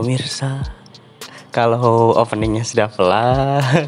[0.00, 0.64] pemirsa,
[1.52, 3.86] kalau openingnya sudah pelan,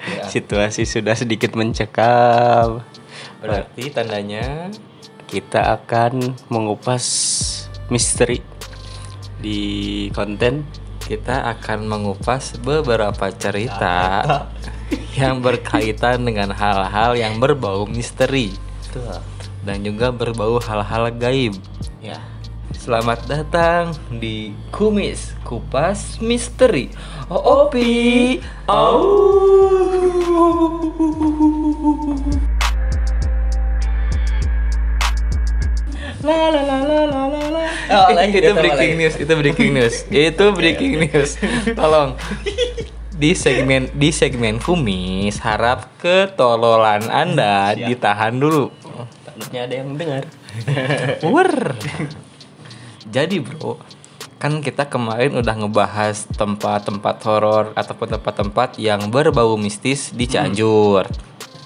[0.00, 0.24] Ya.
[0.32, 2.80] situasi sudah sedikit mencekam,
[3.40, 4.72] Berarti tandanya
[5.28, 7.04] kita akan mengupas
[7.88, 8.44] misteri
[9.40, 10.64] di konten
[11.00, 14.20] kita akan mengupas beberapa cerita
[15.20, 18.52] yang berkaitan dengan hal-hal yang berbau misteri
[19.64, 21.56] dan juga berbau hal-hal gaib.
[21.98, 22.20] Ya.
[22.80, 26.88] Selamat datang di Kumis Kupas Misteri.
[27.28, 28.40] Oh, Opi.
[36.20, 37.62] La la la la la la la.
[37.90, 39.00] Oh, Eh, lagi, itu breaking lagi.
[39.00, 39.94] news, itu breaking news.
[40.28, 41.30] itu breaking news.
[41.72, 42.10] Tolong
[43.16, 47.88] di segmen di segmen kumis harap ketololan Anda Siap.
[47.88, 48.68] ditahan dulu.
[48.84, 50.24] Oh, takutnya ada yang dengar.
[51.24, 51.52] Wer.
[53.10, 53.74] Jadi bro,
[54.38, 61.10] kan kita kemarin udah ngebahas tempat-tempat horor ataupun tempat-tempat yang berbau mistis di Cianjur.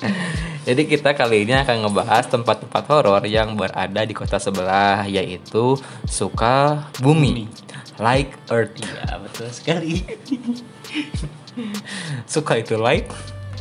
[0.67, 5.77] Jadi kita kali ini akan ngebahas tempat-tempat horor yang berada di kota sebelah yaitu
[6.09, 7.53] Sukabumi.
[8.01, 8.81] Like Earth.
[8.81, 10.03] Ya, betul sekali.
[12.33, 13.07] Suka itu like,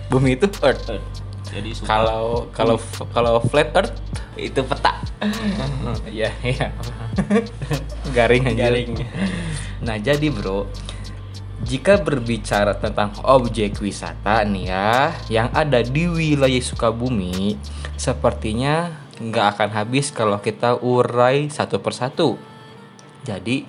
[0.09, 0.89] bumi itu Earth.
[1.53, 2.75] Jadi Kalau kalau
[3.13, 3.93] kalau flat Earth
[4.37, 4.93] itu peta.
[6.09, 6.67] Iya, iya.
[8.15, 8.69] Garing aja.
[8.69, 8.91] Garing.
[9.81, 10.67] Nah, jadi bro,
[11.63, 17.55] jika berbicara tentang objek wisata nih ya, yang ada di wilayah Sukabumi,
[17.95, 22.35] sepertinya nggak akan habis kalau kita urai satu persatu.
[23.23, 23.63] Jadi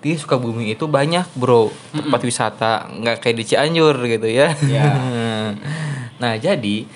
[0.00, 4.54] di Sukabumi itu banyak bro tempat wisata, nggak kayak di Cianjur gitu ya.
[4.64, 4.88] Ya.
[6.22, 6.86] nah jadi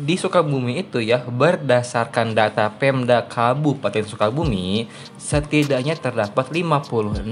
[0.00, 4.88] di Sukabumi itu ya berdasarkan data Pemda Kabupaten Sukabumi
[5.20, 7.22] setidaknya terdapat 56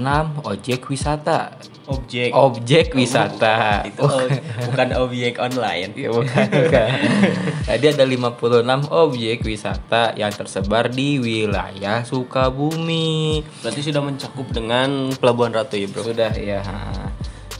[0.45, 1.57] objek wisata.
[1.89, 2.29] Objek.
[2.31, 3.81] Objek wisata.
[3.89, 4.05] Itu
[4.69, 5.91] bukan objek online.
[5.97, 6.89] Ya, bukan, bukan.
[7.69, 13.41] Jadi ada 56 objek wisata yang tersebar di wilayah Sukabumi.
[13.65, 16.05] Berarti sudah mencakup dengan Pelabuhan Ratu ya, Bro.
[16.05, 16.61] Sudah ya.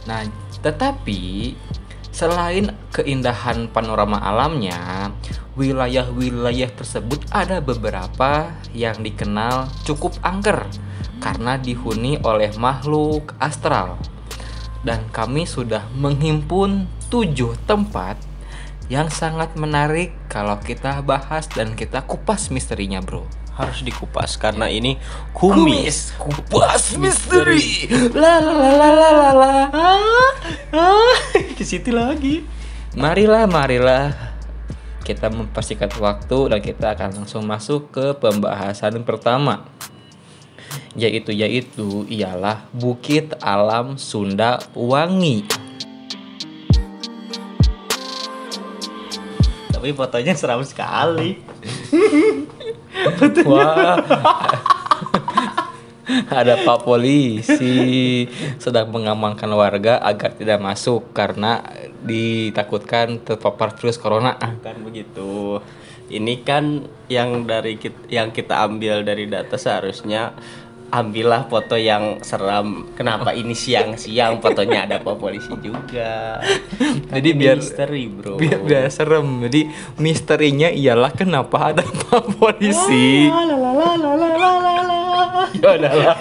[0.05, 0.23] Nah,
[0.61, 1.53] tetapi
[2.13, 5.13] selain keindahan panorama alamnya,
[5.59, 10.65] wilayah-wilayah tersebut ada beberapa yang dikenal cukup angker
[11.19, 13.99] karena dihuni oleh makhluk astral.
[14.79, 18.15] Dan kami sudah menghimpun tujuh tempat
[18.89, 23.27] yang sangat menarik kalau kita bahas dan kita kupas misterinya, bro.
[23.59, 24.95] Harus dikupas karena ini
[25.35, 26.15] kumis.
[26.15, 27.91] kupas misteri.
[28.15, 29.53] La la la la la la la.
[30.71, 31.19] Ah,
[31.59, 32.58] ke situ lagi.
[32.99, 34.11] Marilah, marilah
[35.07, 39.63] kita mempersingkat waktu dan kita akan langsung masuk ke pembahasan pertama.
[40.99, 45.47] Yaitu yaitu ialah Bukit Alam Sunda Wangi.
[49.71, 51.39] Tapi fotonya seram sekali.
[53.47, 53.95] Wah.
[56.27, 58.27] Ada Pak Polisi
[58.59, 61.63] sedang mengamankan warga agar tidak masuk karena
[62.03, 65.59] ditakutkan terpapar virus corona kan begitu
[66.09, 70.33] ini kan yang dari kita, yang kita ambil dari data seharusnya
[70.89, 72.89] ambillah foto yang seram.
[72.97, 76.41] Kenapa ini siang-siang fotonya ada pak polisi juga?
[77.13, 78.41] Jadi biar misteri, Bro.
[78.41, 79.45] Biar, biar serem.
[79.45, 79.69] Jadi
[80.01, 83.29] misterinya ialah kenapa ada pak polisi.
[83.29, 83.45] Ah,
[85.53, 86.13] ya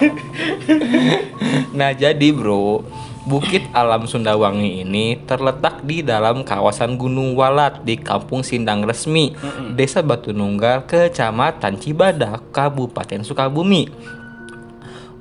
[1.77, 2.83] nah, jadi Bro,
[3.29, 9.37] Bukit Alam Sundawangi ini terletak di dalam kawasan Gunung Walat di Kampung Sindang Resmi,
[9.77, 13.85] Desa Batu Nunggal, Kecamatan Cibadak, Kabupaten Sukabumi.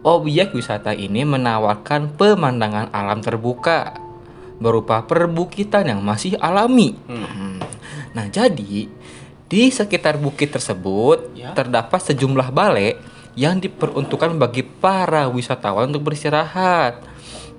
[0.01, 4.01] Objek wisata ini menawarkan pemandangan alam terbuka
[4.57, 6.97] berupa perbukitan yang masih alami.
[8.17, 8.89] Nah, jadi
[9.49, 11.53] di sekitar bukit tersebut Ya.
[11.53, 12.97] terdapat sejumlah balai
[13.39, 17.07] yang diperuntukkan bagi para wisatawan untuk beristirahat.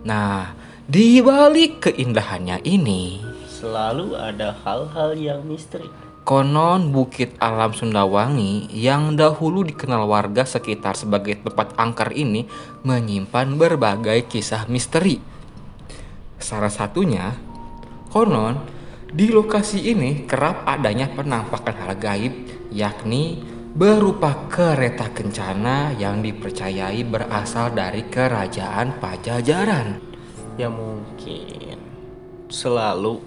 [0.03, 0.51] Nah,
[0.83, 5.87] di balik keindahannya ini, Selalu ada hal-hal yang misteri.
[6.23, 12.47] konon Bukit Alam Sundawangi yang dahulu dikenal warga sekitar sebagai tempat angker ini
[12.87, 15.19] menyimpan berbagai kisah misteri.
[16.39, 17.35] Salah satunya,
[18.15, 18.63] konon
[19.11, 22.33] di lokasi ini kerap adanya penampakan hal gaib,
[22.71, 23.43] yakni
[23.79, 30.03] berupa kereta kencana yang dipercayai berasal dari kerajaan Pajajaran.
[30.59, 31.79] Ya mungkin
[32.51, 33.23] selalu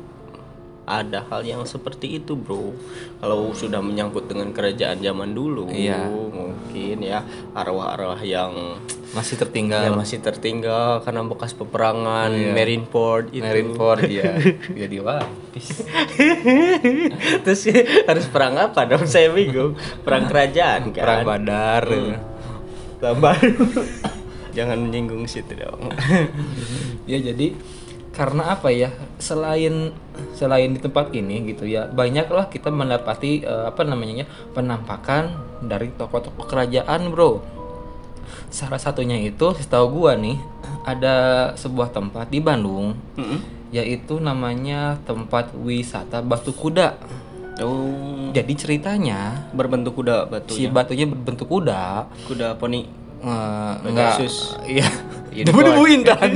[0.85, 2.75] ada hal yang seperti itu bro
[3.17, 6.11] kalau sudah menyangkut dengan kerajaan zaman dulu Iya.
[6.11, 8.83] mungkin ya arwah-arwah yang
[9.13, 9.85] Masih tertinggal.
[9.85, 12.51] yang masih tertinggal karena bekas peperangan Iya.
[12.51, 14.33] Marineford itu Marineford ya.
[14.81, 15.67] Jadi wapis.
[17.45, 17.63] terus
[18.03, 21.85] harus perang apa dong saya bingung perang kerajaan kan Perang Badar.
[22.99, 23.67] Perang baru
[24.57, 25.89] jangan menyinggung situ dong
[27.03, 27.57] ya jadi
[28.13, 28.93] karena apa ya?
[29.17, 29.91] Selain
[30.37, 35.33] selain di tempat ini gitu ya banyaklah kita mendapati eh, apa namanya penampakan
[35.65, 37.41] dari tokoh-tokoh kerajaan bro.
[38.53, 40.37] Salah satunya itu setahu gua nih
[40.85, 43.71] ada sebuah tempat di Bandung Mm-mm.
[43.73, 46.97] yaitu namanya tempat wisata Batu Kuda.
[47.61, 48.33] Oh.
[48.33, 52.09] Jadi ceritanya berbentuk kuda si batunya batunya berbentuk kuda.
[52.25, 52.89] Kuda poni.
[53.23, 54.25] Eh, enggak.
[54.65, 54.89] Iya.
[55.33, 56.31] Debu-debu intan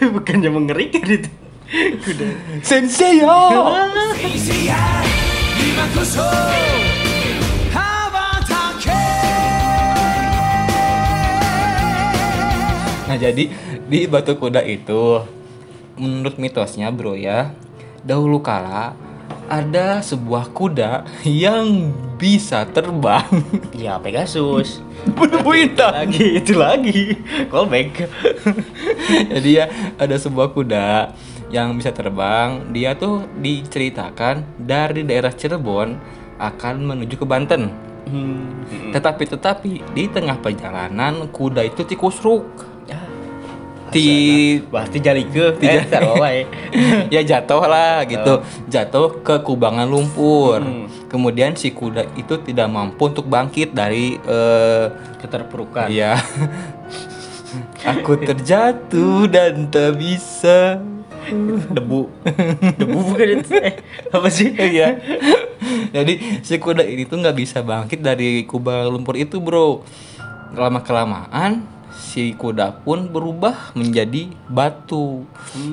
[0.16, 1.30] bukannya mengerikan itu.
[2.06, 2.26] Kuda.
[2.62, 3.82] Sensei ya
[13.06, 13.48] Nah jadi
[13.86, 15.22] di Batu Kuda itu
[15.96, 17.50] menurut mitosnya bro ya
[18.04, 18.92] dahulu kala
[19.46, 23.26] ada sebuah kuda yang bisa terbang.
[23.76, 24.82] Ya Pegasus.
[25.06, 27.14] Debu intan lagi itu lagi.
[27.52, 28.08] Callback.
[29.32, 29.68] Jadi ya
[30.00, 31.12] ada sebuah kuda
[31.52, 32.72] yang bisa terbang.
[32.72, 35.94] Dia tuh diceritakan dari daerah Cirebon
[36.40, 37.70] akan menuju ke Banten.
[38.06, 38.64] Hmm.
[38.94, 42.75] Tetapi tetapi di tengah perjalanan kuda itu tikusruk
[43.96, 44.12] Ti
[44.68, 46.44] berarti jali ke Ti eh
[47.14, 50.84] ya jatuh lah gitu jatuh ke kubangan lumpur Hmm.
[51.08, 54.84] kemudian si kuda itu tidak mampu untuk bangkit dari eh,
[55.16, 56.20] keterpurukan Iya.
[57.86, 60.82] Aku terjatuh dan tak bisa.
[61.66, 62.06] debu
[62.78, 63.74] debu bukan itu eh
[64.08, 64.94] apa sih Iya.
[65.90, 69.82] Jadi si kuda ini tuh nggak bisa bangkit dari kubah lumpur itu, bro.
[70.54, 71.66] Lama kelamaan
[72.06, 75.26] si kuda pun berubah menjadi batu.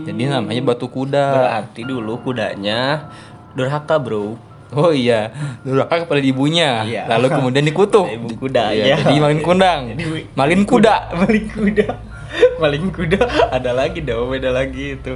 [0.09, 1.25] Jadi namanya batu kuda.
[1.37, 3.13] berarti dulu kudanya
[3.53, 4.33] durhaka bro
[4.73, 5.29] Oh iya,
[5.61, 6.81] durhaka kepada ibunya.
[6.81, 7.05] Iya.
[7.05, 8.09] Lalu kemudian dikutuk.
[8.09, 8.97] Ibu kuda, ya.
[8.97, 9.93] Jadi malin kundang.
[9.93, 11.13] Jadi, malin kuda.
[11.13, 12.13] maling kuda
[12.57, 13.21] maling kuda
[13.53, 15.13] ada lagi dong beda lagi itu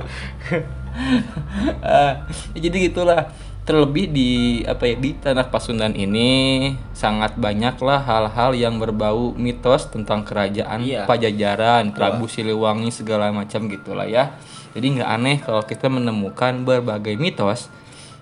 [2.53, 3.29] ya jadi gitulah
[3.67, 4.31] terlebih di
[4.63, 11.03] apa ya di tanah Pasundan ini sangat banyaklah hal-hal yang berbau mitos tentang kerajaan Iya.
[11.03, 14.39] Pajajaran, Prabu Siliwangi segala macam gitulah ya.
[14.71, 17.67] Jadi nggak aneh kalau kita menemukan berbagai mitos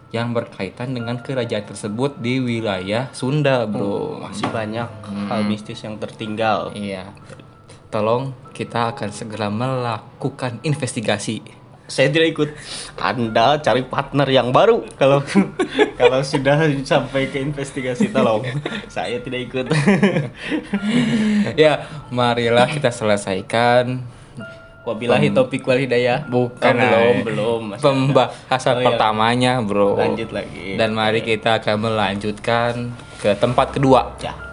[0.09, 4.25] yang berkaitan dengan kerajaan tersebut di wilayah Sunda, bro.
[4.25, 4.89] masih banyak
[5.29, 7.13] hal mistis yang tertinggal Iya.
[7.93, 11.45] Tolong kita akan segera melakukan investigasi.
[11.85, 12.49] Saya tidak ikut.
[12.97, 15.21] Anda cari partner yang baru kalau
[15.99, 18.41] kalau sudah sampai ke investigasi tolong.
[18.87, 19.65] Saya tidak ikut.
[21.55, 24.01] Ya, marilah kita selesaikan.
[24.85, 26.21] Wabillahi topik wal hidayah.
[26.23, 27.23] Bukan, Oh, belum ay.
[27.25, 28.85] belum pembahasan Oh, iya.
[28.85, 29.97] pertamanya, bro.
[29.97, 30.77] lanjut lagi.
[30.77, 34.44] Dan mari kita akan melanjutkan ke tempat kedua, ya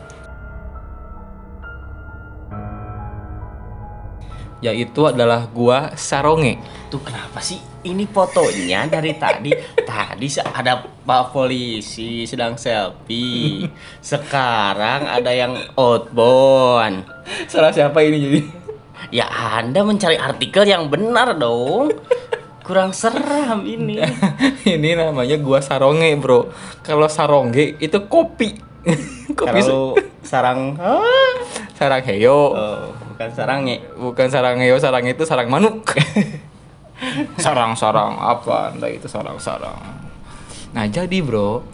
[4.63, 6.57] yaitu adalah gua Saronge.
[6.87, 9.51] tuh kenapa sih ini fotonya dari tadi
[9.91, 13.67] tadi ada pak polisi sedang selfie
[14.15, 17.03] sekarang ada yang outbound
[17.51, 18.41] Salah siapa ini jadi?
[19.11, 21.91] ya anda mencari artikel yang benar dong
[22.63, 23.99] kurang seram ini
[24.79, 26.49] ini namanya gua Saronge, bro.
[26.87, 28.55] Kalau Sarongge itu kopi.
[29.35, 30.75] kopi kalau sarang
[31.79, 32.55] sarang heyo.
[32.55, 32.82] oh,
[33.23, 35.87] bukan sarangnya Bukan sarang heyo, sarang itu sarang manuk.
[37.43, 38.71] Sarang-sarang apa?
[38.71, 39.75] Entah itu sarang-sarang.
[40.71, 41.67] Nah, jadi bro,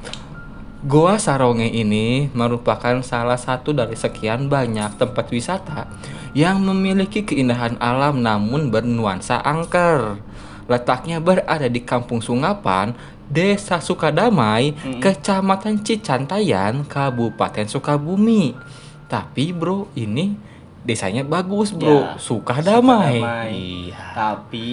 [0.88, 5.90] Goa Saronge ini merupakan salah satu dari sekian banyak tempat wisata
[6.32, 10.22] yang memiliki keindahan alam namun bernuansa angker.
[10.70, 12.92] Letaknya berada di Kampung Sungapan,
[13.28, 18.54] Desa Sukadamai, Kecamatan Cicantayan, Kabupaten Sukabumi.
[19.08, 20.36] Tapi bro, ini
[20.88, 23.20] desanya bagus bro, Ya, Sukadamai.
[23.20, 23.52] Sukadamai.
[23.92, 24.00] Iya.
[24.16, 24.68] tapi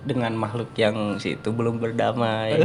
[0.00, 2.56] dengan makhluk yang situ belum berdamai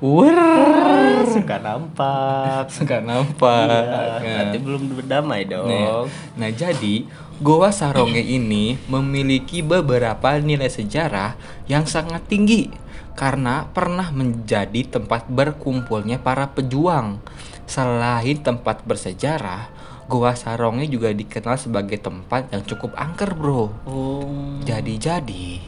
[0.00, 3.68] Wah, suka nampak suka nampak.
[3.68, 4.36] Iya, Nah.
[4.40, 7.04] nanti belum berdamai dong Nah, nah, jadi
[7.38, 11.38] Goa Saronge ini memiliki beberapa nilai sejarah
[11.68, 12.66] yang sangat tinggi
[13.14, 17.22] karena pernah menjadi tempat berkumpulnya para pejuang.
[17.62, 19.70] Selain tempat bersejarah,
[20.08, 23.68] Goa Saronge juga dikenal sebagai tempat yang cukup angker, bro.
[23.84, 24.24] oh
[24.64, 25.60] Jadi-jadi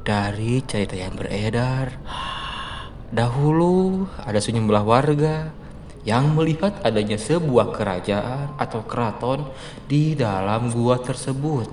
[0.00, 2.00] dari cerita yang beredar.
[3.12, 5.52] Dahulu ada sejumlah warga
[6.08, 9.44] yang melihat adanya sebuah kerajaan atau keraton
[9.84, 11.68] di dalam gua tersebut.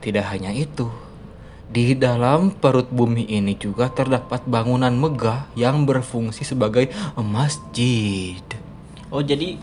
[0.00, 0.88] Tidak hanya itu,
[1.68, 6.88] di dalam perut bumi ini juga terdapat bangunan megah yang berfungsi sebagai
[7.20, 8.40] masjid.
[9.12, 9.60] Oh jadi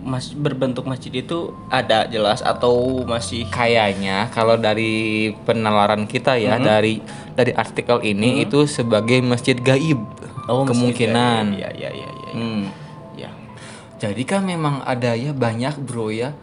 [0.00, 7.04] mas berbentuk masjid itu ada jelas atau masih Kayaknya kalau dari penalaran kita ya dari
[7.36, 10.00] dari artikel ini itu sebagai masjid gaib
[10.50, 11.54] Oh, masjid kemungkinan.
[11.54, 12.32] Iya iya iya iya.
[12.34, 12.62] Hmm.
[13.14, 13.30] Ya.
[14.02, 16.34] Jadi kan memang ada ya banyak bro ya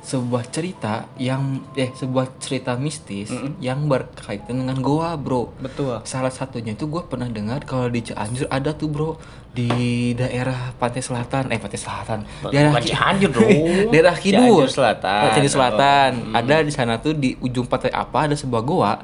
[0.00, 3.28] sebuah cerita yang eh sebuah cerita mistis
[3.58, 5.52] yang berkaitan dengan goa bro.
[5.56, 6.00] Betul.
[6.02, 9.10] Salah satunya itu gue pernah dengar kalau di Cianjur ada tuh bro
[9.50, 9.68] di
[10.14, 13.48] daerah pantai selatan eh pantai selatan daerah Bukan Cianjur, bro.
[13.92, 15.22] daerah kidul Cianjur Selatan.
[15.30, 18.94] Cianjur Selatan Oh, ada di sana tuh di ujung pantai apa ada sebuah goa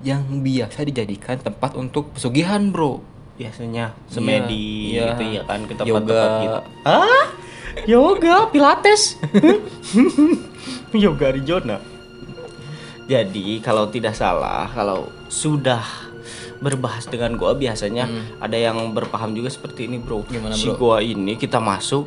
[0.00, 2.98] yang biasa dijadikan tempat untuk pesugihan bro
[3.36, 5.40] Biasanya semedi Iya, gitu iya.
[5.40, 6.58] ya kan ke tempat-tempat gitu.
[6.84, 7.24] Hah?
[7.86, 9.16] Yoga, pilates.
[10.94, 11.78] Yoga Arizona.
[13.10, 15.82] Jadi kalau tidak salah, kalau sudah
[16.60, 18.06] berbahas dengan gua biasanya
[18.38, 20.22] ada yang berpaham juga seperti ini, Bro.
[20.26, 20.30] Hmm.
[20.30, 20.78] Gimana, si Bro?
[20.78, 22.06] gua ini kita masuk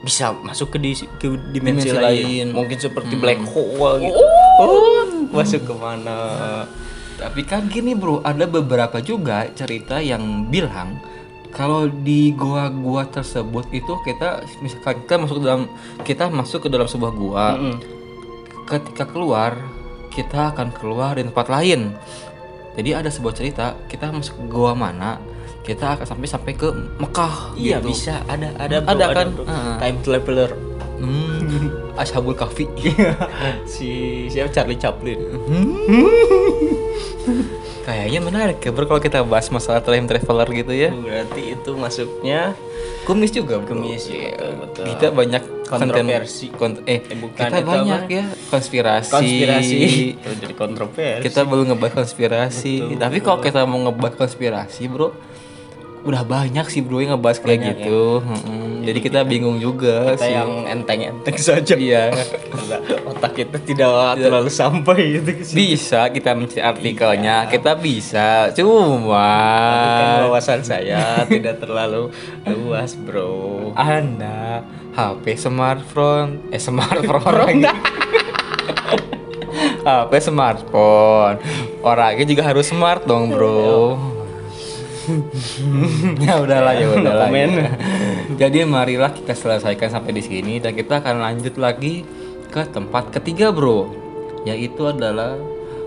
[0.00, 2.02] bisa masuk ke, di, ke dimensi, Dimensi lain.
[2.02, 2.46] lain.
[2.50, 2.56] Hmm.
[2.56, 4.20] Mungkin seperti black hole gitu.
[4.60, 6.18] Oh, masuk ke mana?
[7.20, 10.96] Tapi kan gini bro, ada beberapa juga cerita yang bilang
[11.50, 14.28] kalau di gua-gua tersebut itu kita
[14.58, 15.62] misalkan kita masuk ke dalam
[16.00, 17.76] kita masuk ke dalam sebuah gua, Mm-mm.
[18.64, 19.58] ketika keluar
[20.08, 21.94] kita akan keluar di tempat lain.
[22.70, 25.18] Jadi ada sebuah cerita kita masuk ke gua mana
[25.60, 27.52] kita akan sampai sampai ke Mekah.
[27.52, 27.90] Iya gitu.
[27.90, 29.26] bisa ada ada bro, Ada kan?
[29.30, 29.44] bro.
[29.44, 29.76] Heeh.
[29.78, 30.50] time traveler
[31.00, 32.68] Hmm, Ashabul Kahfi.
[33.64, 33.88] si
[34.28, 35.16] siapa Charlie Chaplin
[37.90, 40.90] Kayaknya menarik ya bro kalau kita bahas masalah time traveler gitu ya.
[40.92, 42.54] berarti itu masuknya
[43.02, 43.74] Kumis juga bro.
[43.74, 44.84] Kumis, iya, betul, betul.
[44.86, 46.46] Kita banyak Kontroversi.
[46.50, 48.10] kont- eh, Eh, bukan, kita banyak apa?
[48.12, 49.10] ya konspirasi.
[49.10, 49.78] konspirasi
[50.40, 52.74] jadi kontroversi Kita belum ngebahas konspirasi.
[52.92, 55.10] Tapi kalau kita mau ngebahas konspirasi, bro,
[56.00, 58.02] udah banyak sih bro yang ngebahas kayak Banyak gitu.
[58.20, 58.68] Mm-mm.
[58.80, 60.32] Jadi kita bingung juga kita sih.
[60.32, 62.08] yang enteng-enteng saja Iya.
[63.12, 65.56] otak kita tidak terlalu sampai gitu situ.
[65.56, 68.48] Bisa kita mencari artikelnya, kita bisa.
[68.56, 69.20] Cuma
[70.00, 72.08] kan wawasan saya tidak terlalu
[72.46, 77.62] luas bro Anda HP smartphone, eh smartphone lagi.
[79.80, 81.36] HP smartphone.
[81.80, 83.96] Orangnya juga harus smart dong, Bro.
[86.26, 87.28] ya udahlah ya udahlah.
[87.32, 87.70] ya.
[88.36, 92.06] Jadi marilah kita selesaikan sampai di sini dan kita akan lanjut lagi
[92.50, 93.92] ke tempat ketiga, Bro.
[94.48, 95.36] Yaitu adalah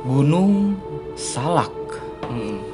[0.04, 0.78] Gunung
[1.18, 1.74] Salak.
[2.30, 2.74] Hmm.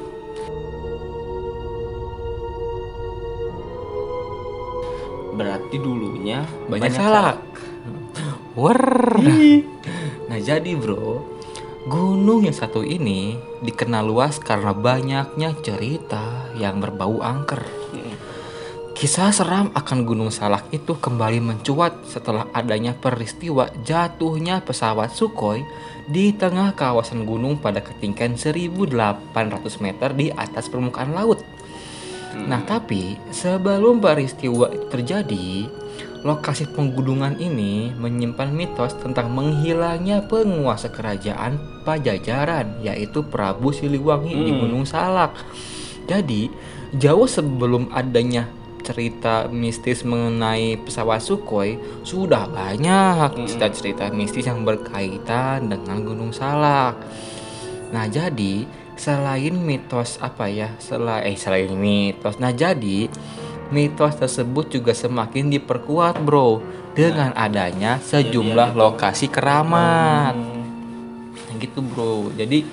[5.40, 7.40] berarti dulunya banyak, salak.
[8.52, 8.84] Wer.
[10.28, 11.24] Nah jadi bro,
[11.88, 17.64] gunung yang satu ini dikenal luas karena banyaknya cerita yang berbau angker.
[17.94, 18.16] Hmm.
[19.00, 25.64] Kisah seram akan Gunung Salak itu kembali mencuat setelah adanya peristiwa jatuhnya pesawat Sukhoi
[26.04, 29.32] di tengah kawasan gunung pada ketinggian 1800
[29.80, 31.40] meter di atas permukaan laut.
[32.44, 35.48] Nah, tapi sebelum peristiwa itu terjadi,
[36.20, 44.60] lokasi penggunungan ini menyimpan mitos tentang menghilangnya penguasa kerajaan Pajajaran, yaitu Prabu Siliwangi di Hmm.
[44.60, 45.32] Gunung Salak.
[46.04, 46.52] Jadi,
[46.92, 48.52] jauh sebelum adanya
[48.84, 57.00] cerita mistis mengenai pesawat Sukhoi, sudah banyak cerita-cerita mistis yang berkaitan dengan Gunung Salak.
[57.96, 58.68] Nah, jadi
[59.00, 60.76] selain mitos apa ya?
[60.76, 62.36] Selain eh selain mitos.
[62.36, 63.08] Nah, jadi
[63.70, 66.62] mitos tersebut juga semakin diperkuat, Bro,
[66.92, 70.34] dengan adanya sejumlah lokasi keramat.
[70.34, 72.34] Nah, gitu, Bro.
[72.34, 72.66] Jadi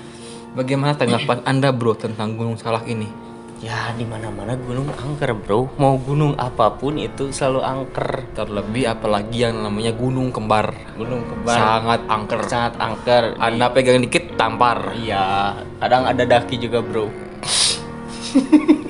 [0.52, 3.30] bagaimana tanggapan Anda, Bro, tentang Gunung Salak ini?
[3.58, 8.86] ya di mana mana gunung angker bro mau gunung apa pun itu selalu angker Terlebih
[8.86, 10.70] apalagi yang namanya Gunung Kembar.
[10.94, 12.40] gunung kembar Sangat angker.
[12.46, 14.94] sangat angker Anda pegang dikit tampar.
[14.94, 17.10] iya kadang ada daki juga bro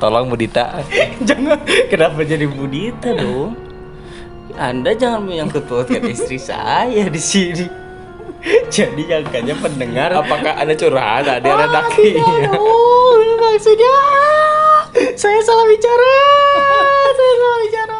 [0.00, 0.80] Tolong Budita.
[1.28, 1.60] jangan
[1.92, 3.52] kenapa jadi budita dong
[4.56, 7.68] anda jangan menyangkut pautkan istri saya di sini
[8.74, 11.28] jadi jangkanya pendengar Apakah ada curhat?
[11.28, 12.16] Ada ada daki.
[12.16, 13.94] Aduh, maksudnya
[15.12, 16.14] saya salah bicara
[17.18, 17.96] saya salah bicara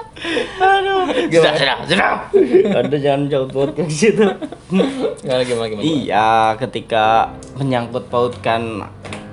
[0.60, 1.00] Aduh.
[1.32, 2.12] Sudah, sudah, sudah.
[2.76, 4.24] Anda jangan jauh podcast situ.
[4.68, 5.80] Gimana gimana gimana?
[5.84, 8.84] Iya, ketika menyangkut pautkan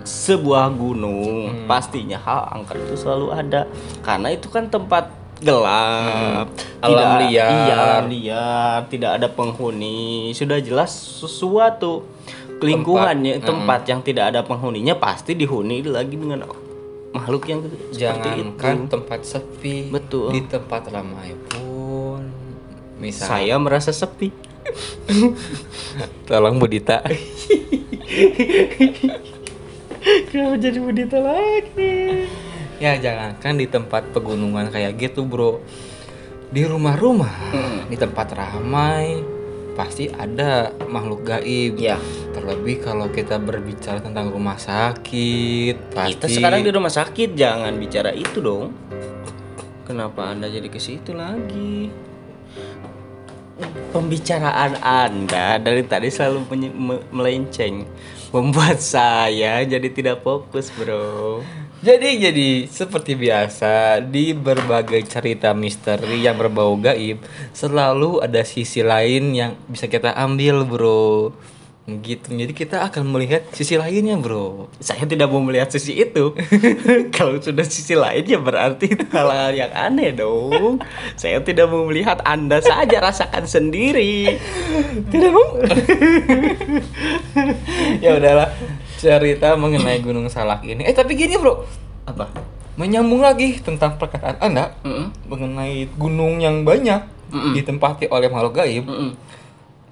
[0.08, 3.68] sebuah gunung, pastinya hal angker itu selalu ada.
[4.00, 6.50] Karena itu kan tempat gelap,
[6.82, 7.52] Alam tidak- liar.
[7.52, 10.32] Iya, alam liar, tidak ada penghuni.
[10.32, 12.08] Sudah jelas sesuatu
[12.58, 16.50] lingkungannya tempat, yang tidak ada penghuninya pasti dihuni lagi dengan
[17.14, 17.62] makhluk yang
[17.94, 20.34] Jangankan tempat sepi, Betul.
[20.34, 22.26] di tempat ramai pun,
[22.98, 24.34] misal Saya merasa sepi.
[26.28, 27.06] tolong Budita.
[30.30, 32.28] Kenapa jadi budita lagi?
[32.78, 35.62] ya jangankan di tempat pegunungan kayak gitu bro,
[36.54, 37.34] di rumah-rumah,
[37.90, 39.22] di tempat ramai
[39.78, 41.78] pasti ada makhluk gaib.
[41.78, 42.02] Ya.
[42.34, 48.10] Terlebih kalau kita berbicara tentang rumah sakit, pasti Kita sekarang di rumah sakit, jangan bicara
[48.14, 48.74] itu dong.
[49.86, 51.94] Kenapa Anda jadi ke situ lagi?
[53.90, 56.46] Pembicaraan Anda dari tadi selalu
[57.10, 57.88] melenceng,
[58.30, 61.42] membuat saya jadi tidak fokus, Bro.
[61.78, 67.22] Jadi jadi seperti biasa di berbagai cerita misteri yang berbau gaib
[67.54, 71.30] selalu ada sisi lain yang bisa kita ambil bro
[71.88, 76.36] gitu jadi kita akan melihat sisi lainnya bro Saya tidak mau melihat sisi itu.
[77.16, 80.84] Kalau sudah sisi lain ya berarti hal-hal yang aneh dong.
[81.16, 84.36] Saya tidak mau melihat Anda saja rasakan sendiri.
[85.08, 85.48] tidak mau
[88.04, 88.52] ya udahlah
[89.00, 91.64] cerita mengenai Gunung Salak ini eh tapi gini bro
[92.04, 92.28] Apa?
[92.78, 95.10] menyambung lagi tentang perkataan anda Mm-mm.
[95.26, 97.02] mengenai gunung yang banyak
[97.34, 97.58] Mm-mm.
[97.58, 99.18] ditempati oleh makhluk gaib Mm-mm.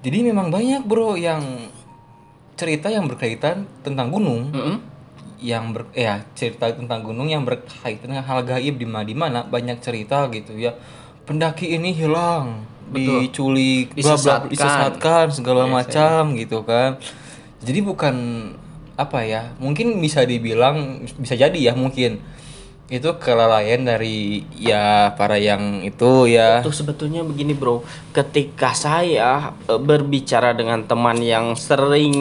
[0.06, 1.42] Jadi memang banyak bro yang
[2.56, 4.76] cerita yang berkaitan tentang gunung, Mm-mm.
[5.38, 9.38] yang ber, ya cerita tentang gunung yang berkaitan dengan hal gaib di mana di mana
[9.44, 10.72] banyak cerita gitu ya.
[11.28, 13.28] Pendaki ini hilang, Betul.
[13.28, 14.48] diculik, bla bla, Disesatkan.
[14.50, 16.90] disesatkan segala Yes, macam gitu kan.
[17.60, 18.14] Jadi bukan
[18.96, 19.52] apa ya?
[19.60, 22.22] Mungkin bisa dibilang bisa jadi ya mungkin
[22.86, 26.62] itu kelalaian dari ya para yang itu ya.
[26.62, 27.82] Tuh sebetulnya begini bro,
[28.14, 32.14] ketika saya e, berbicara dengan teman yang sering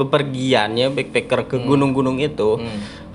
[0.00, 2.56] bepergian ya backpacker ke gunung-gunung itu,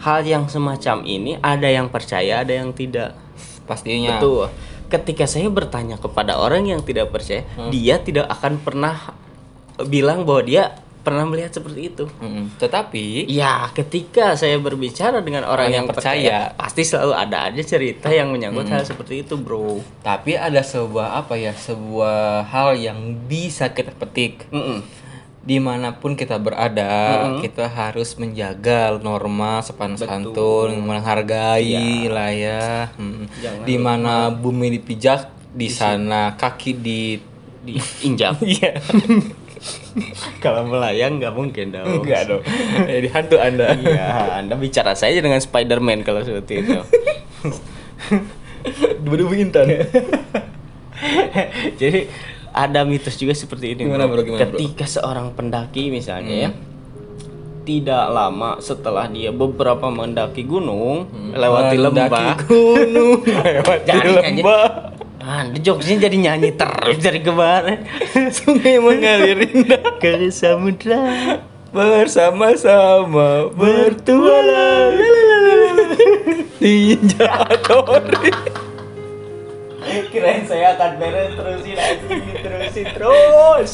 [0.06, 3.18] hal yang semacam ini ada yang percaya, ada yang tidak.
[3.66, 4.22] Pastinya.
[4.22, 4.54] Betul.
[4.94, 7.42] Ketika saya bertanya kepada orang yang tidak percaya,
[7.74, 9.18] dia tidak akan pernah
[9.90, 10.64] bilang bahwa dia
[11.04, 12.06] pernah melihat seperti itu.
[12.24, 12.56] Mm-mm.
[12.58, 16.58] Tetapi Ya, ketika saya berbicara dengan orang, Orang yang yang percaya, percaya.
[16.58, 19.84] pasti selalu ada aja cerita yang menyangkut hal seperti itu, bro.
[20.02, 24.48] Tapi ada sebuah apa ya, sebuah hal yang bisa kita petik.
[24.50, 25.04] Mm-mm.
[25.44, 32.96] Di mana pun kita berada, kita harus menjaga norma sopan santun, menghargai lah ya.
[32.96, 33.28] Mm.
[33.44, 37.33] Jangan Di mana bumi dipijak, di sana kaki di
[37.64, 38.38] diinjak.
[38.44, 38.72] Iya.
[40.44, 42.04] Kalau melayang nggak mungkin dong.
[42.04, 42.44] Enggak dong.
[42.84, 43.72] Jadi hantu Anda.
[43.80, 46.84] Iya, Anda bicara saja dengan Spider-Man kalau seperti itu.
[49.08, 49.72] Dua-dua intan.
[51.80, 52.12] Jadi
[52.52, 53.88] ada mitos juga seperti ini.
[53.88, 54.28] Gimana, bro?
[54.28, 54.60] Gimana, bro?
[54.60, 56.52] Ketika seorang pendaki misalnya ya
[57.64, 62.08] tidak lama setelah dia beberapa mendaki gunung, lewati lembah.
[62.12, 64.44] Mendaki gunung, lewati nyanyi.
[64.44, 64.68] lembah.
[65.24, 67.88] Ah, jokesnya jadi nyanyi terus dari kemarin.
[68.36, 71.40] Sungai mengalir indah Ke samudra
[71.74, 74.94] bersama-sama bertualang
[76.62, 77.34] ninja
[77.66, 78.30] Tori
[80.14, 83.72] Kirain saya akan beres terusin anjing terusin terus.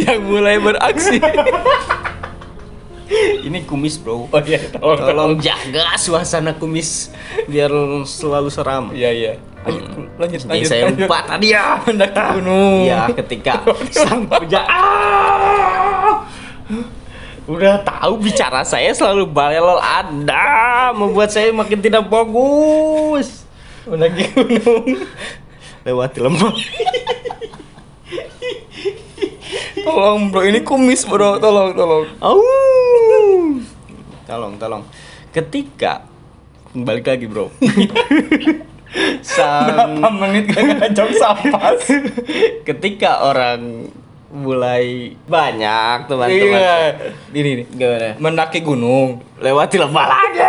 [0.00, 1.20] yang mulai beraksi
[3.44, 4.24] Ini kumis bro.
[4.24, 7.12] oh iya tolong tolong Tolong jaga suasana kumis
[7.44, 7.68] biar
[8.08, 8.88] selalu seram.
[8.96, 9.84] iya iya lanjut
[10.16, 11.06] lanjut Jadi lanjut saya lanjut.
[11.06, 11.64] lupa tadi ya.
[11.86, 13.52] mendaki gunung Iya, ketika
[13.94, 16.26] sang puja Ah!
[17.42, 20.46] Udah tahu bicara saya selalu balelol Anda
[20.92, 23.46] membuat saya makin tidak fokus.
[23.84, 24.84] mendaki gunung
[25.84, 26.54] Lewati lembah.
[29.76, 32.38] tolong bro ini kumis bro tolong tolong Au.
[34.22, 34.82] Tolong, tolong.
[35.28, 36.06] Ketika
[36.72, 37.50] balik lagi, Bro.
[39.24, 41.72] Sang berapa menit gak ngajak sampah
[42.68, 43.88] ketika orang
[44.32, 46.56] mulai banyak teman-teman.
[46.56, 46.80] Iya.
[47.36, 48.08] Ini nih gimana?
[48.16, 49.20] Mendaki gunung.
[49.36, 50.40] Lewati lembah lagi.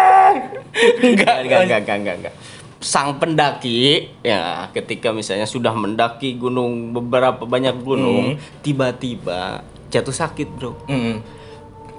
[1.03, 1.43] Enggak.
[1.43, 2.35] Enggak enggak enggak enggak, enggak.
[2.83, 10.75] sang pendaki ya ketika misalnya sudah mendaki gunung beberapa banyak gunung tiba-tiba jatuh sakit bro.
[10.91, 11.23] Mm.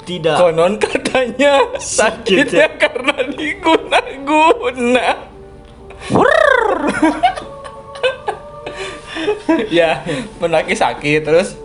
[0.05, 0.37] tidak.
[0.37, 5.33] Konon katanya Sakit, sakitnya karena diguna-guna.
[9.79, 10.05] ya
[10.39, 11.57] pendaki sakit terus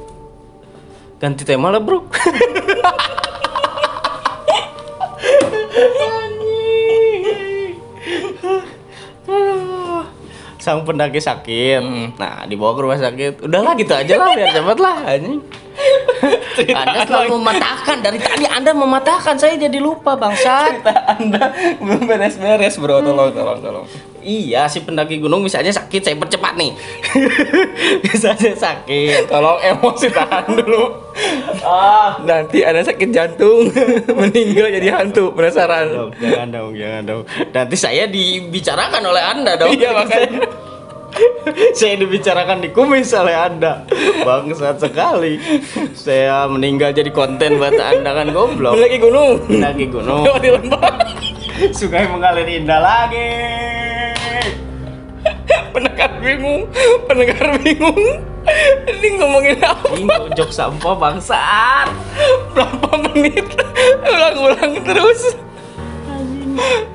[1.19, 1.99] Ganti tema lah bro.
[10.63, 12.15] Sang pendaki sakit.
[12.15, 13.43] Nah, dibawa ke rumah sakit.
[13.43, 15.43] Udahlah gitu aja lah biar cepet lah anjing.
[16.59, 20.83] Anda selalu mematahkan dari tadi Anda mematahkan saya jadi lupa bangsat.
[21.09, 23.87] anda belum beres-beres bro tolong tolong tolong
[24.19, 26.75] Iya, si pendaki gunung misalnya sakit, saya percepat nih.
[28.03, 29.31] misalnya sakit.
[29.31, 30.91] tolong emosi tahan dulu
[31.63, 33.67] ah nanti ada sakit jantung
[34.19, 37.21] meninggal jadi hantu penasaran Dong, jangan dong, jangan dong.
[37.49, 39.71] Nanti saya dibicarakan oleh Anda dong.
[39.71, 40.43] Iya, makanya.
[41.77, 43.83] saya dibicarakan di kumis oleh Anda.
[44.21, 45.39] Bangsat sekali.
[45.91, 48.75] Saya meninggal jadi konten buat Anda kan goblok.
[48.75, 50.23] lagi gunung Pendaki gunung.
[50.37, 50.89] di lembah
[51.77, 53.29] Sungai mengalir indah lagi.
[55.69, 56.65] pendengar bingung
[57.05, 58.01] pendengar bingung
[58.89, 61.87] ini ngomongin apa Ini jok sampah bangsat.
[62.51, 63.45] berapa menit
[64.01, 65.37] ulang-ulang terus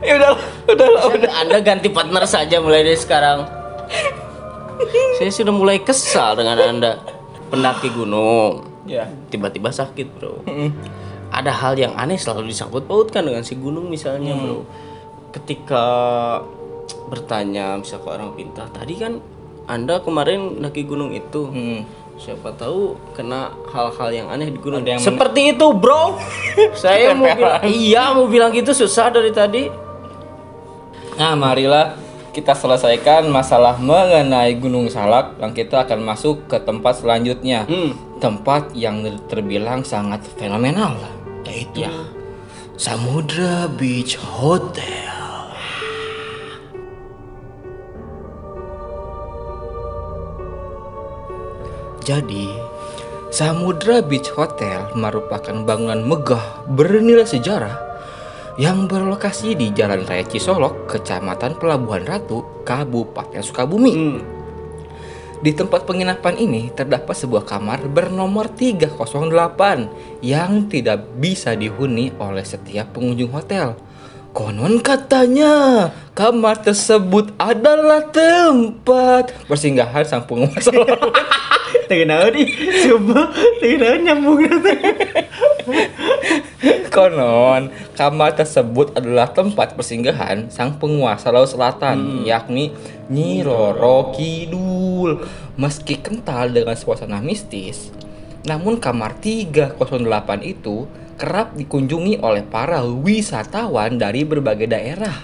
[0.03, 0.31] ya udah
[0.67, 3.47] udah udah Anda ganti partner saja mulai dari sekarang.
[5.19, 6.93] Saya sudah mulai kesal dengan Anda.
[7.51, 8.67] Pendaki gunung.
[8.85, 9.07] ya.
[9.31, 10.43] Tiba-tiba sakit bro.
[11.35, 14.67] Ada hal yang aneh selalu disangkut pautkan dengan si gunung misalnya bro.
[15.31, 15.85] Ketika
[17.09, 19.19] bertanya misal ke orang pintar tadi kan
[19.65, 21.49] anda kemarin naki gunung itu.
[21.49, 21.83] Hmm.
[22.15, 24.87] siapa tahu kena hal-hal yang aneh di gunung.
[24.87, 26.15] Ada yang seperti itu bro.
[26.79, 29.67] Saya mau bilang iya mau bilang gitu susah dari tadi.
[31.19, 32.04] Nah, marilah
[32.35, 37.63] kita selesaikan masalah mengenai Gunung Salak dan kita akan masuk ke tempat selanjutnya.
[37.71, 38.19] hmm.
[38.19, 40.99] Tempat yang terbilang sangat fenomenal,
[41.47, 41.87] yaitu
[42.75, 45.15] Samudra Beach Hotel.
[52.03, 52.53] Jadi,
[53.31, 57.94] Samudra Beach Hotel merupakan bangunan megah bernilai sejarah
[58.55, 63.95] yang berlokasi di Jalan Raya Cisolok, Kecamatan Pelabuhan Ratu, Kabupaten Sukabumi.
[63.95, 64.19] Hmm.
[65.45, 72.97] Di tempat penginapan ini terdapat sebuah kamar bernomor 308 yang tidak bisa dihuni oleh setiap
[72.97, 73.77] pengunjung hotel.
[74.35, 75.87] Konon katanya
[76.17, 80.73] kamar tersebut adalah tempat persinggahan sang penguasa.
[81.91, 82.49] Kenapa nih?
[82.89, 83.29] Coba,
[83.61, 84.41] kenapa nyambung
[86.95, 92.73] Konon, kamar tersebut adalah tempat persinggahan sang penguasa Laut Selatan, yakni
[93.13, 95.25] Nyi Roro Kidul.
[95.61, 97.93] Meski kental dengan suasana mistis,
[98.49, 99.79] namun kamar 308
[100.43, 105.15] itu kerap dikunjungi oleh para wisatawan dari berbagai daerah.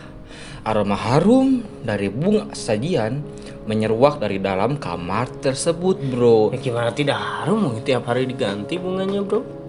[0.61, 3.25] Aroma harum dari bunga sajian
[3.65, 6.53] menyeruak dari dalam kamar tersebut, bro.
[6.53, 9.60] Ya gimana tidak harum tiap hari diganti bunganya bro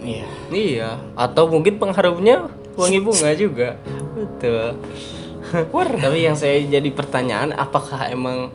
[0.00, 0.26] Iya.
[0.48, 3.76] Iya, atau mungkin pengharumnya wangi bunga juga.
[4.16, 4.76] Betul.
[6.00, 8.48] Tapi yang saya jadi pertanyaan, apakah emang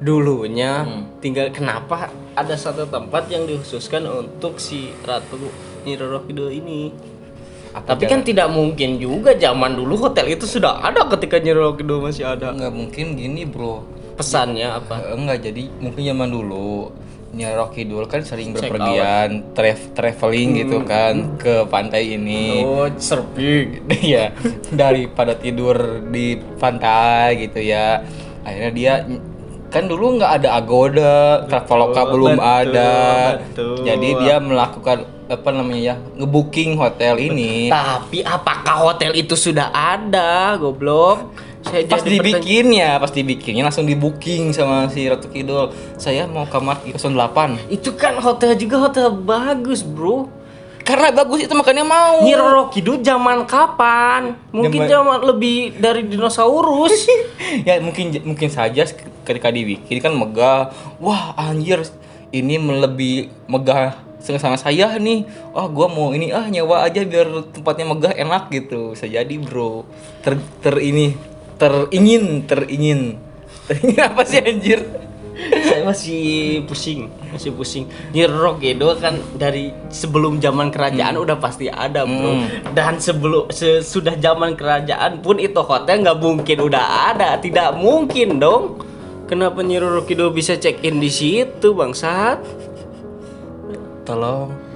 [0.00, 0.88] dulunya
[1.20, 5.36] tinggal kenapa ada satu tempat yang dikhususkan untuk si Ratu
[5.84, 6.88] Nyi Roro Kidul ini?
[7.70, 11.76] Apa Tapi kan tidak mungkin juga zaman dulu hotel itu sudah ada ketika Nyi Roro
[11.76, 12.50] Kidul masih ada.
[12.50, 13.84] nggak mungkin gini, bro.
[14.16, 15.12] Pesannya apa?
[15.12, 16.90] Eh, Enggak, jadi mungkin zaman dulu
[17.30, 22.66] Nyerok Kidul kan sering Check berpergian, traf- traveling gitu kan ke pantai ini.
[22.66, 23.86] Oh, surfing.
[24.02, 24.34] Iya,
[24.74, 28.02] daripada tidur di pantai gitu ya.
[28.42, 28.94] Akhirnya dia
[29.70, 32.94] kan dulu nggak ada Agoda, Traveloka belum betul, ada.
[33.38, 33.74] betul.
[33.86, 34.98] Jadi dia melakukan
[35.30, 37.70] apa namanya ya, ngebooking hotel ini.
[37.70, 41.30] Tapi apakah hotel itu sudah ada, goblok?
[41.60, 45.68] Saya Pas pertanya- dibikinnya, pas dibikinnya langsung di booking sama si Ratu Kidul.
[45.94, 47.60] Saya mau kamar 08.
[47.68, 50.32] Itu kan hotel juga hotel bagus, bro.
[50.80, 52.24] Karena bagus itu makanya mau.
[52.24, 54.40] Nyi Roro Kidul zaman kapan?
[54.50, 57.06] Mungkin Zaman- zaman lebih dari dinosaurus.
[57.68, 58.88] ya mungkin mungkin saja
[59.22, 60.72] ketika dibikin kan megah.
[60.96, 61.84] Wah anjir
[62.32, 65.28] ini lebih megah sama saya nih.
[65.52, 68.96] Ah gua mau ini ah nyewa aja biar tempatnya megah enak gitu.
[68.96, 69.84] Bisa jadi bro.
[70.24, 71.14] Ter, ter ini
[71.60, 73.20] teringin teringin.
[73.68, 74.80] Teringin apa sih anjir?
[75.40, 76.24] Saya masih
[76.68, 77.88] pusing, masih pusing.
[78.12, 82.44] Roro Kidul kan dari sebelum zaman kerajaan udah pasti ada, bro.
[82.44, 82.76] Hmm.
[82.76, 88.84] Dan sebelum sesudah zaman kerajaan pun itu hotel nggak mungkin udah ada, tidak mungkin dong.
[89.32, 92.36] Kenapa Roro Kidul bisa check in di situ, bangsat?
[94.04, 94.70] Tolong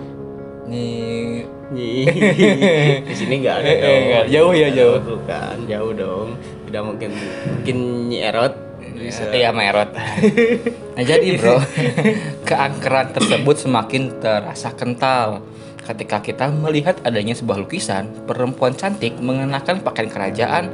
[0.65, 1.45] nih
[3.09, 4.03] di sini nggak ada dong.
[4.31, 4.99] Jauh ya, jauh.
[5.01, 6.29] Bukan, jauh dong.
[6.75, 7.77] Tidak mungkin mungkin
[8.11, 8.55] Nyi Erot
[8.99, 9.31] Bisa.
[9.31, 9.95] Iya merot.
[10.99, 11.63] nah jadi bro,
[12.51, 15.43] keangkeran tersebut semakin terasa kental
[15.87, 20.65] ketika kita melihat adanya sebuah lukisan perempuan cantik mengenakan pakaian kerajaan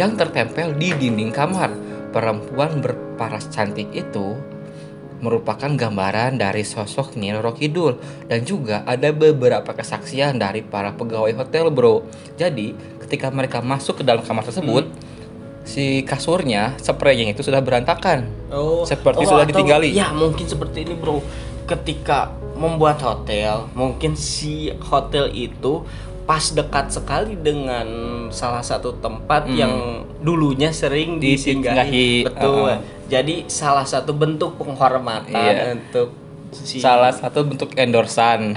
[0.00, 1.72] yang tertempel di dinding kamar.
[2.08, 4.36] Perempuan berparas cantik itu
[5.20, 11.32] merupakan gambaran dari sosok Nyi Roro Kidul dan juga ada beberapa kesaksian dari para pegawai
[11.36, 12.08] hotel bro.
[12.40, 12.72] Jadi
[13.04, 14.88] ketika mereka masuk ke dalam kamar tersebut,
[15.70, 18.26] si kasurnya, spraynya itu sudah berantakan.
[18.50, 19.94] Oh, Seperti oh, sudah atau- ditinggali.
[19.94, 21.22] Ya, mungkin seperti ini, Bro.
[21.64, 25.86] Ketika membuat hotel, mungkin si hotel itu
[26.26, 27.86] pas dekat sekali dengan
[28.28, 29.56] salah satu tempat Hmm.
[29.56, 29.74] yang
[30.20, 32.26] dulunya sering Disinggahi.
[32.26, 32.66] Betul.
[32.66, 32.78] uh-uh.
[33.06, 35.74] Jadi salah satu bentuk penghormatan Iya.
[35.74, 36.14] untuk
[36.52, 38.54] si Salah satu bentuk endorsan.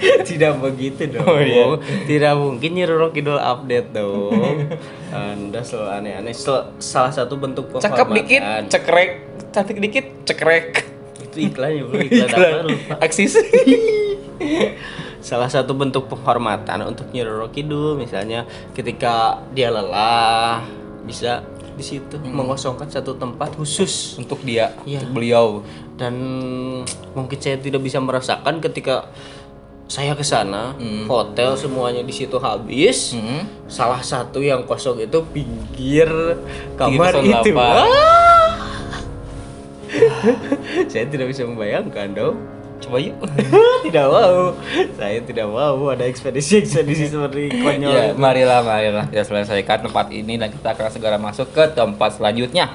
[0.28, 1.26] tidak begitu dong.
[1.26, 1.76] Oh, iya.
[2.04, 4.66] Tidak mungkin Nyi Roro Kidul update dong.
[5.12, 6.32] Anda selalu aneh-aneh.
[6.32, 7.90] Sel- Salah satu bentuk penghormatan.
[7.90, 9.10] Cakep dikit, cekrek.
[9.50, 10.68] Cantik dikit, cekrek.
[11.20, 12.92] Itu iklannya bro, iklan, apa lupa.
[12.98, 13.34] Aksis.
[15.20, 20.64] Salah satu bentuk penghormatan untuk Nyi Roro Kidul misalnya ketika dia lelah
[21.04, 25.00] bisa di situ mengosongkan satu tempat khusus untuk dia, Iya.
[25.00, 25.46] untuk beliau.
[25.96, 26.16] dan
[27.12, 29.12] mungkin saya tidak bisa merasakan ketika
[29.90, 30.78] saya ke sana
[31.10, 33.42] hotel semuanya di situ habis Hmm.
[33.66, 36.06] salah satu yang kosong itu pinggir
[36.78, 37.26] kamar 308.
[37.26, 37.90] itu Wah!
[40.90, 42.38] saya tidak bisa membayangkan dong
[42.80, 43.12] Coba yuk.
[43.84, 44.56] tidak mau
[44.96, 50.40] saya tidak mau ada ekspedisi ekspedisi seperti ya, konyol marilah, marilah kita selesaikan tempat ini
[50.40, 52.72] dan kita akan segera masuk ke tempat selanjutnya.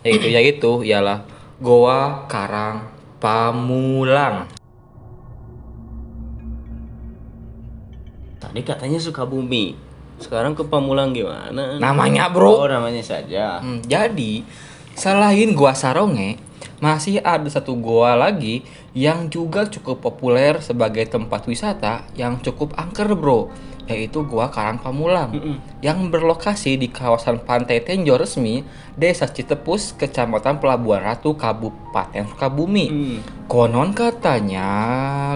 [0.00, 1.26] Yaitu yaitu ialah
[1.60, 2.88] Goa Karang
[3.20, 4.48] Pamulang.
[8.56, 9.76] Tadi katanya Sukabumi
[10.16, 11.76] sekarang ke Pamulang gimana?
[11.76, 12.64] Namanya, Bro.
[12.64, 13.60] oh namanya saja.
[13.60, 14.40] Hmm, jadi
[14.96, 16.40] selain Goa Saronge,
[16.80, 18.64] masih ada satu goa lagi
[18.96, 23.52] yang juga cukup populer sebagai tempat wisata yang cukup angker bro,
[23.86, 25.30] yaitu Goa Karang Pamulang
[25.78, 28.66] yang berlokasi di kawasan Pantai Tenjo Resmi,
[28.98, 32.86] Desa Citepus, Kecamatan Pelabuhan Ratu, Kabupaten Sukabumi.
[32.90, 33.18] Hmm.
[33.46, 34.66] Konon katanya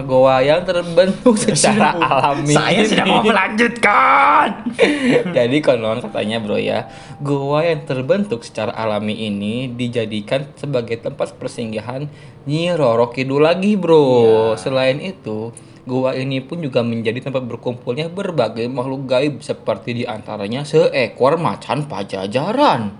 [0.03, 2.51] goa yang terbentuk secara alami.
[2.51, 4.47] saya sudah mau ini- melanjutkan
[5.37, 6.91] jadi konon katanya bro ya,
[7.23, 12.11] goa yang terbentuk secara alami ini dijadikan sebagai tempat persinggahan
[12.43, 14.57] Nyi Roro Kidul lagi bro.
[14.57, 15.53] Selain itu,
[15.85, 21.89] goa ini pun juga menjadi tempat berkumpulnya berbagai makhluk gaib seperti di antaranya seekor macan
[21.89, 22.97] pajajaran.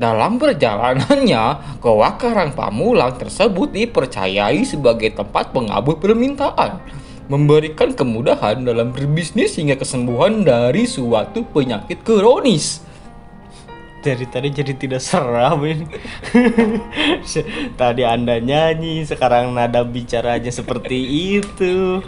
[0.00, 6.80] Dalam perjalanannya, Goa Karang Pamulang tersebut dipercayai sebagai tempat pengabul permintaan,
[7.28, 12.89] memberikan kemudahan dalam berbisnis hingga kesembuhan dari suatu penyakit kronis.
[14.00, 15.86] Dari tadi jadi tidak seram ini.
[17.80, 20.96] Tadi anda nyanyi sekarang nada bicaranya seperti
[21.38, 22.00] itu.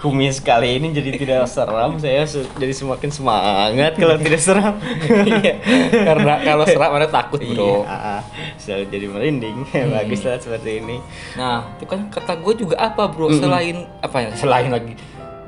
[0.00, 2.24] Kumis kali ini jadi tidak seram saya
[2.56, 4.74] jadi semakin semangat kalau tidak seram.
[5.04, 5.60] Iya,
[5.92, 7.84] Karena kalau seram Anda takut, Bro.
[7.84, 8.24] iya
[8.56, 9.56] selalu jadi merinding.
[9.92, 10.96] Bagus lah seperti ini.
[11.36, 13.28] Nah, itu kan kata gue juga apa, Bro?
[13.36, 14.30] Selain apa ya?
[14.32, 14.96] Selain lagi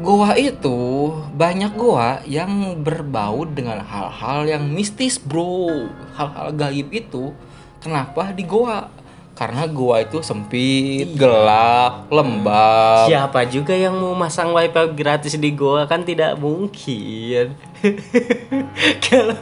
[0.01, 5.93] Goa itu banyak goa yang berbau dengan hal-hal yang mistis, Bro.
[6.17, 7.37] Hal-hal gaib itu
[7.85, 8.89] kenapa di goa?
[9.33, 13.09] Karena goa itu sempit, gelap, lembab.
[13.09, 17.57] Siapa juga yang mau masang wifi gratis di Goa kan tidak mungkin.
[19.09, 19.37] kalau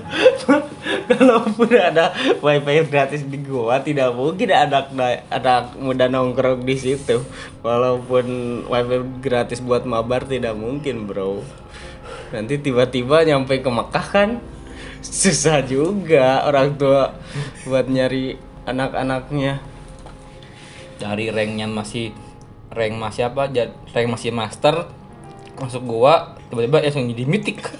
[1.11, 4.87] kalaupun ada wifi gratis di Goa tidak mungkin ada
[5.27, 7.27] ada muda nongkrong di situ.
[7.67, 8.27] Walaupun
[8.71, 11.43] wifi gratis buat mabar tidak mungkin, Bro.
[12.31, 14.39] Nanti tiba-tiba nyampe ke Mekah kan
[15.03, 17.19] susah juga orang tua
[17.67, 18.39] buat nyari
[18.71, 19.70] anak-anaknya.
[21.01, 22.13] Dari ranknya masih
[22.69, 23.49] rank masih apa?
[23.97, 24.87] Rank masih master
[25.61, 27.59] masuk goa tiba-tiba langsung jadi mitik.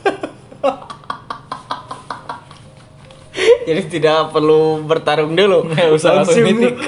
[3.61, 5.63] Jadi tidak perlu bertarung dulu.
[5.71, 6.75] Nggak usah langsung mitik.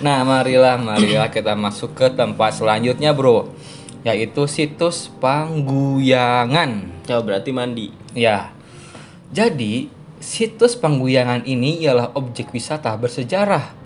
[0.00, 3.52] Nah, marilah, marilah kita masuk ke tempat selanjutnya, Bro.
[4.00, 7.04] Yaitu situs Pangguyangan.
[7.04, 7.92] Coba berarti mandi.
[8.16, 8.48] Ya.
[9.28, 13.76] Jadi, situs Pangguyangan ini ialah objek wisata bersejarah.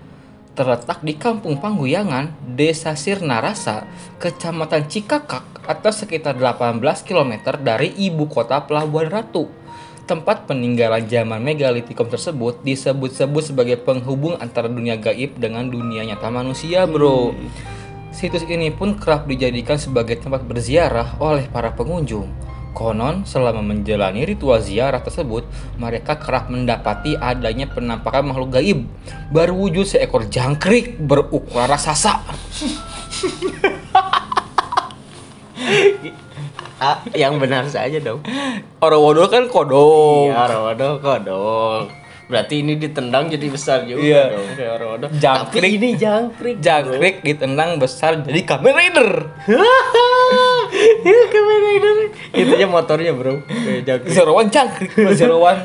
[0.54, 3.90] Terletak di Kampung Pangguyangan, Desa Sirnarasa,
[4.22, 9.50] Kecamatan Cikakak atau sekitar 18 km dari ibu kota Pelabuhan Ratu.
[10.06, 16.86] Tempat peninggalan zaman megalitikum tersebut disebut-sebut sebagai penghubung antara dunia gaib dengan dunia nyata manusia,
[16.86, 17.34] Bro.
[18.14, 22.30] Situs ini pun kerap dijadikan sebagai tempat berziarah oleh para pengunjung.
[22.74, 25.46] Konon, selama menjalani ritual ziarah tersebut,
[25.78, 28.90] mereka kerap mendapati adanya penampakan makhluk gaib
[29.30, 32.18] berwujud seekor jangkrik berukuran raksasa.
[36.74, 38.20] Ah, yang benar saja dong.
[38.82, 40.28] Orowodo kan kodok.
[40.28, 41.88] Iya, Rodo kodok.
[42.24, 44.22] Berarti ini ditendang jadi besar juga Iya.
[44.32, 44.76] dong kayak.
[45.20, 45.60] Jangkrik.
[45.64, 46.56] Tapi ini jangkrik.
[46.60, 49.10] Jangkrik ditendang besar jadi Kamen Rider.
[51.04, 51.83] Iya, Kamen Rider.
[52.34, 53.46] Itunya motornya, Bro.
[53.46, 54.10] Kayak jangkrik.
[54.10, 55.56] Zerowan jangkrik, Zerowan.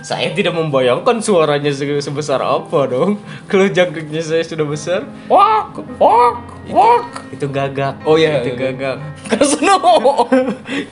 [0.00, 3.18] Saya tidak membayangkan suaranya se- sebesar apa dong.
[3.44, 6.36] Kalau jangkriknya saya sudah besar, Wak, wak,
[6.70, 7.26] wak.
[7.34, 7.98] itu gagak.
[8.06, 8.38] Oh, iya.
[8.40, 9.02] itu gagak.
[9.30, 9.76] Keseno.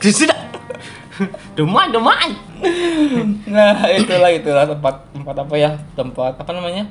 [0.02, 0.38] Sudah.
[1.52, 2.32] Demai, demai.
[3.46, 5.70] Nah, itulah itulah tempat tempat apa ya?
[5.92, 6.88] Tempat apa namanya?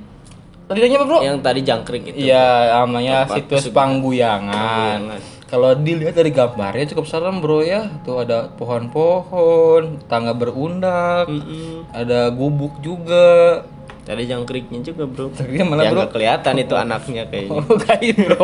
[0.69, 1.19] Tadi apa, Bro?
[1.25, 2.30] Yang tadi jangkrik itu.
[2.30, 3.73] Iya, namanya situs.
[3.73, 5.17] Pangguyangan.
[5.50, 7.90] Kalau dilihat dari gambarnya cukup serem, Bro ya.
[8.06, 11.90] Tuh ada pohon-pohon, tangga berundak, Mm-mm.
[11.90, 13.66] ada gubuk juga.
[14.06, 15.34] Ada jangkriknya juga, Bro.
[15.34, 16.06] Jangkriknya mana, Yang Bro?
[16.14, 17.66] kelihatan itu anaknya kayaknya.
[17.66, 18.44] Oh, gaib, Bro.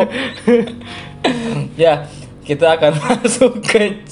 [1.86, 2.10] ya,
[2.42, 4.02] kita akan masuk ke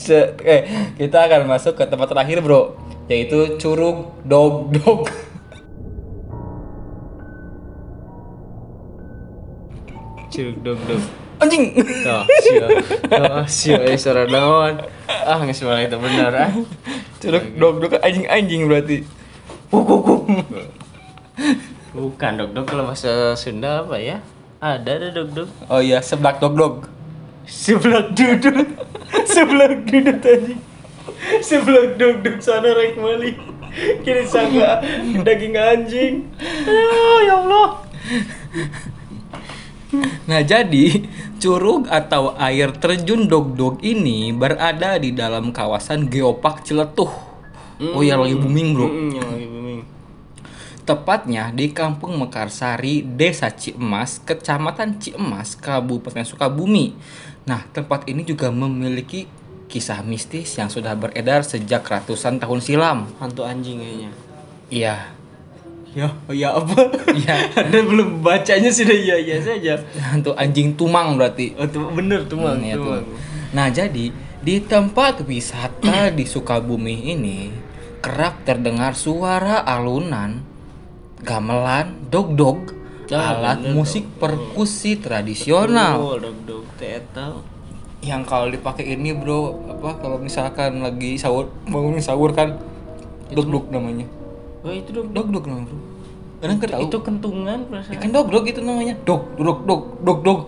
[0.47, 0.63] eh
[0.95, 2.79] kita akan masuk ke tempat terakhir, Bro,
[3.11, 5.11] yaitu Curug Dog Dog.
[10.31, 11.24] Curug dog dog.
[11.43, 11.65] Anjing.
[11.75, 12.67] Tuh, sio.
[13.11, 14.79] Oh, sio eh suara naon.
[15.09, 16.51] Ah, nggak semua itu benar ah.
[17.19, 19.03] Curug Dog Dog anjing-anjing berarti.
[21.95, 24.23] Bukan dog dog kalau bahasa Sunda apa ya?
[24.63, 25.51] Ada ada dog dog.
[25.67, 26.75] Oh iya, seblak Dog Dog.
[27.45, 28.67] Sebelah duduk.
[29.29, 30.57] Sebelah duduk tadi.
[31.45, 33.37] Sebelah duduk sana rek mali.
[34.07, 34.81] Kini sangka
[35.27, 36.15] daging anjing.
[36.65, 37.69] Ah, ya Allah.
[40.31, 41.05] Nah, jadi
[41.37, 47.13] curug atau air terjun Dog-Dog ini berada di dalam kawasan Geopark Ciletuh.
[47.93, 48.87] Oh ya lagi booming, Bro.
[48.87, 49.81] Mm, yang lagi booming.
[50.85, 56.93] Tepatnya di Kampung Mekarsari, Desa Ciemas, Kecamatan Ciemas, Kabupaten Sukabumi.
[57.49, 59.27] Nah, tempat ini juga memiliki
[59.69, 62.99] kisah mistis yang sudah beredar sejak ratusan tahun silam.
[63.19, 64.11] Hantu anjing kayaknya.
[64.69, 64.97] Iya.
[65.95, 66.91] Ya, ya apa?
[67.15, 67.35] Iya.
[67.63, 69.79] Anda belum bacanya sudah iya iya saja.
[70.11, 71.55] Hantu anjing tumang berarti.
[71.55, 72.59] Oh, tuh bener tuh, Mang.
[72.59, 72.93] Hmm, iya, tuh, tuh.
[72.99, 73.07] Mang.
[73.55, 74.11] Nah, jadi
[74.45, 77.49] di tempat wisata di Sukabumi ini
[78.03, 80.43] kerap terdengar suara alunan,
[81.23, 82.75] gamelan, dog-dog,
[83.13, 86.01] Ah, alat bener musik perkusi tradisional.
[86.01, 87.37] Oh, dog dog teta.
[88.03, 92.59] Yang kalau dipakai ini, Bro, apa kalau misalkan lagi sahur, bangun sahur kan
[93.31, 94.09] dog-dog namanya.
[94.65, 95.79] Oh, itu dog Dog-dog namanya, Bro.
[96.45, 97.93] Kan itu kentungan perasaan.
[97.93, 98.95] Ya kan dog-dog itu namanya.
[99.05, 100.41] Dog, dog, dog, dog, dog.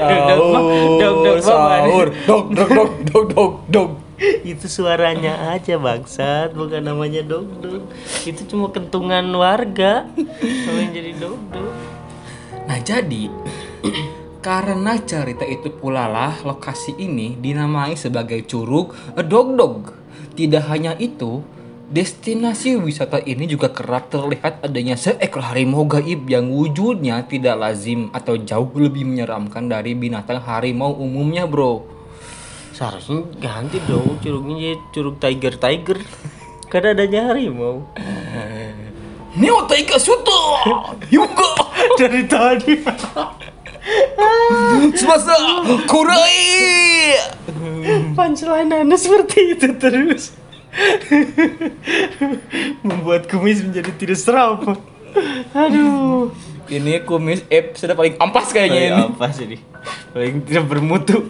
[0.00, 0.64] Mah-
[1.00, 2.08] dog-dog mah sahur.
[2.24, 3.90] Dog, dog, dog, dog, dog, dog.
[4.46, 7.82] itu suaranya aja bangsat, bukan namanya dog dog.
[8.24, 10.08] Itu cuma kentungan warga.
[10.40, 11.72] Namanya jadi dog dog.
[12.64, 13.28] Nah jadi
[14.40, 18.92] karena cerita itu pula lah lokasi ini dinamai sebagai curug
[19.24, 20.03] Dog Dog.
[20.34, 21.46] Tidak hanya itu,
[21.94, 28.34] destinasi wisata ini juga kerap terlihat adanya seekor harimau gaib yang wujudnya tidak lazim atau
[28.34, 31.86] jauh lebih menyeramkan dari binatang harimau umumnya, bro.
[32.74, 35.98] Seharusnya ganti dong curugnya jadi curug tiger tiger.
[36.74, 37.86] Karena adanya harimau.
[39.38, 40.62] Neo Taiga Suto
[41.14, 41.50] Yuga
[41.98, 42.74] Dari tadi.
[44.98, 45.34] Semasa
[45.84, 47.16] Kurai
[48.16, 50.32] Punchline Anda seperti itu terus.
[52.80, 54.58] Membuat kumis menjadi tidak seram.
[55.54, 56.32] Aduh.
[56.64, 59.56] Ini kumis Ape sudah paling ampas kayaknya ini Kayak apa sih ini?
[60.16, 61.28] Paling tidak bermutu.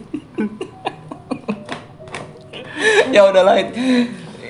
[3.15, 3.59] ya udahlah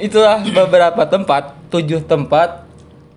[0.01, 2.65] itulah beberapa tempat tujuh tempat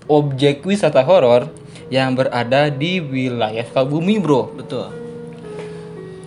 [0.08, 1.52] objek wisata horor
[1.88, 4.92] yang berada di wilayah Sukabumi bro Betul.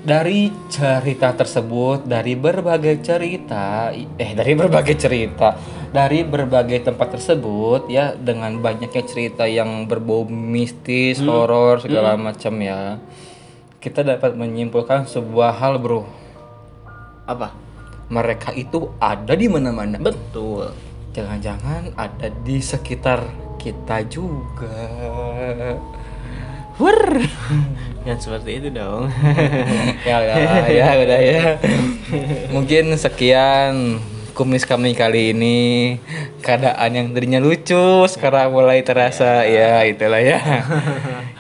[0.01, 8.17] dari cerita tersebut dari berbagai cerita eh dari berbagai cerita dari berbagai tempat tersebut ya
[8.17, 12.97] dengan banyaknya cerita yang berbau mistis horor segala macam ya
[13.81, 16.05] kita dapat menyimpulkan sebuah hal bro
[17.29, 17.53] Apa?
[18.11, 20.90] mereka itu ada di mana-mana Betul.
[21.11, 23.27] Jangan-jangan ada di sekitar
[23.59, 24.79] kita juga.
[26.81, 27.21] Wur.
[28.09, 29.13] Yang seperti itu dong.
[30.09, 30.37] ya ya
[30.73, 31.43] ya udah ya.
[32.49, 34.01] Mungkin sekian
[34.33, 35.99] kumis kami kali ini.
[36.41, 40.41] Keadaan yang tadinya lucu sekarang mulai terasa ya itulah ya.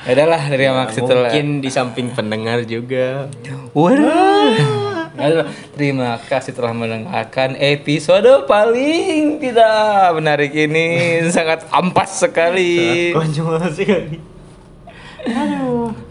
[0.01, 1.29] Ya udahlah terima kasih telah.
[1.29, 3.29] Mungkin di samping pendengar juga.
[3.77, 4.90] Wah.
[5.19, 10.87] Aduh, Terima kasih telah mendengarkan episode paling tidak menarik ini
[11.35, 13.11] sangat ampas sekali.
[13.11, 14.23] Konyol sekali.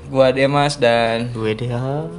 [0.10, 2.10] Gua Demas dan Gue dia.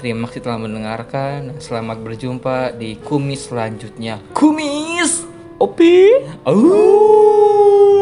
[0.00, 1.60] terima kasih telah mendengarkan.
[1.60, 4.16] Selamat berjumpa di kumis selanjutnya.
[4.32, 5.28] Kumis.
[5.60, 6.08] Opi.
[6.48, 7.99] Oh.